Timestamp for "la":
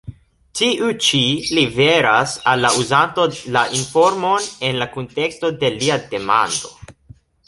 2.65-2.71, 3.57-3.63, 4.83-4.87